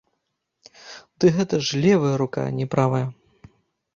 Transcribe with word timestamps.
Ды 1.23 1.33
гэта 1.35 1.55
ж 1.67 1.83
левая 1.83 2.13
рука, 2.21 2.41
а 2.53 2.53
не 2.61 2.65
правая. 2.77 3.05